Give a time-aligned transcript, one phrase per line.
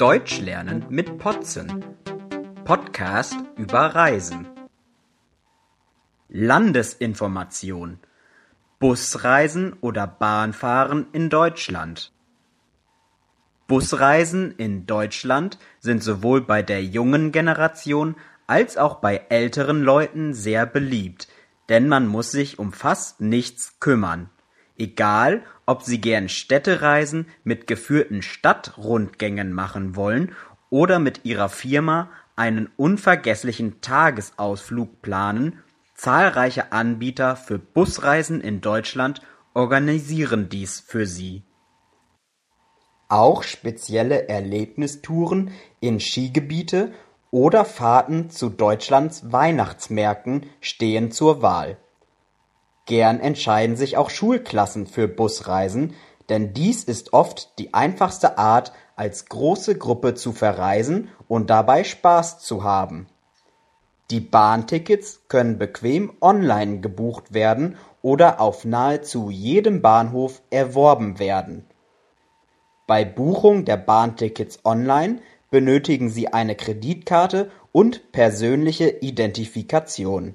[0.00, 1.84] Deutsch lernen mit Potzen.
[2.64, 4.48] Podcast über Reisen.
[6.30, 7.98] Landesinformation.
[8.78, 12.14] Busreisen oder Bahnfahren in Deutschland.
[13.66, 20.64] Busreisen in Deutschland sind sowohl bei der jungen Generation als auch bei älteren Leuten sehr
[20.64, 21.28] beliebt,
[21.68, 24.30] denn man muss sich um fast nichts kümmern.
[24.80, 30.34] Egal, ob Sie gern Städtereisen mit geführten Stadtrundgängen machen wollen
[30.70, 35.58] oder mit Ihrer Firma einen unvergesslichen Tagesausflug planen,
[35.94, 39.20] zahlreiche Anbieter für Busreisen in Deutschland
[39.52, 41.42] organisieren dies für Sie.
[43.10, 45.50] Auch spezielle Erlebnistouren
[45.80, 46.94] in Skigebiete
[47.30, 51.76] oder Fahrten zu Deutschlands Weihnachtsmärkten stehen zur Wahl.
[52.90, 55.94] Gern entscheiden sich auch Schulklassen für Busreisen,
[56.28, 62.40] denn dies ist oft die einfachste Art, als große Gruppe zu verreisen und dabei Spaß
[62.40, 63.06] zu haben.
[64.10, 71.66] Die Bahntickets können bequem online gebucht werden oder auf nahezu jedem Bahnhof erworben werden.
[72.88, 80.34] Bei Buchung der Bahntickets online benötigen Sie eine Kreditkarte und persönliche Identifikation.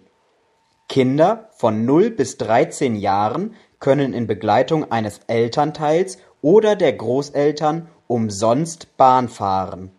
[0.88, 8.96] Kinder von 0 bis 13 Jahren können in Begleitung eines Elternteils oder der Großeltern umsonst
[8.98, 9.92] Bahn fahren.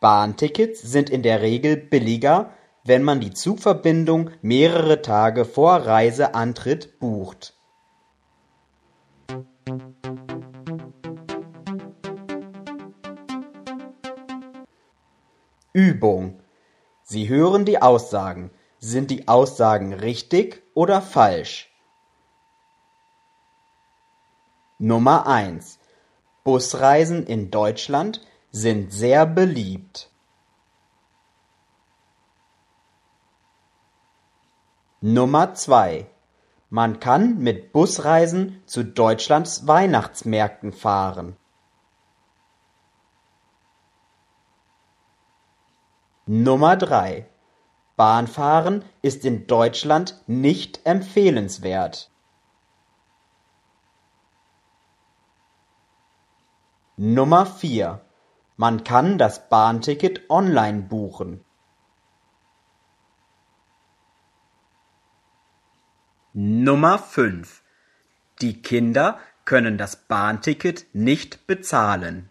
[0.00, 2.50] Bahntickets sind in der Regel billiger,
[2.84, 7.54] wenn man die Zugverbindung mehrere Tage vor Reiseantritt bucht.
[15.72, 16.38] Übung.
[17.02, 18.50] Sie hören die Aussagen.
[18.86, 21.74] Sind die Aussagen richtig oder falsch?
[24.76, 25.78] Nummer 1.
[26.42, 30.10] Busreisen in Deutschland sind sehr beliebt.
[35.00, 36.06] Nummer 2.
[36.68, 41.38] Man kann mit Busreisen zu Deutschlands Weihnachtsmärkten fahren.
[46.26, 47.30] Nummer 3.
[47.96, 52.10] Bahnfahren ist in Deutschland nicht empfehlenswert.
[56.96, 58.00] Nummer 4:
[58.56, 61.44] Man kann das Bahnticket online buchen.
[66.32, 67.62] Nummer 5:
[68.40, 72.30] Die Kinder können das Bahnticket nicht bezahlen.